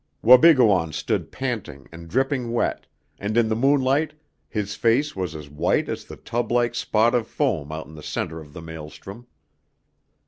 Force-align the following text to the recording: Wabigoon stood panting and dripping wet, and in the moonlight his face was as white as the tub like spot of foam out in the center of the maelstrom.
Wabigoon 0.23 0.93
stood 0.93 1.31
panting 1.31 1.87
and 1.91 2.07
dripping 2.07 2.51
wet, 2.53 2.87
and 3.19 3.37
in 3.37 3.49
the 3.49 3.55
moonlight 3.55 4.13
his 4.49 4.73
face 4.75 5.15
was 5.15 5.35
as 5.35 5.47
white 5.47 5.87
as 5.87 6.05
the 6.05 6.15
tub 6.15 6.51
like 6.51 6.73
spot 6.73 7.13
of 7.13 7.27
foam 7.27 7.71
out 7.71 7.85
in 7.85 7.93
the 7.93 8.01
center 8.01 8.39
of 8.39 8.53
the 8.53 8.63
maelstrom. 8.63 9.27